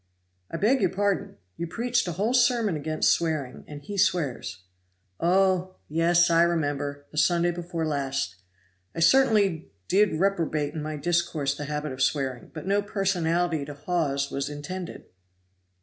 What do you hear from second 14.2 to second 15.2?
was intended."